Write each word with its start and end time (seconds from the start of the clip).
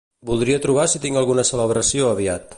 Voldria 0.29 0.61
trobar 0.63 0.87
si 0.95 1.03
tinc 1.05 1.21
alguna 1.21 1.47
celebració 1.51 2.13
aviat. 2.17 2.49